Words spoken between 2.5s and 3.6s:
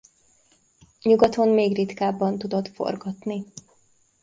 forgatni.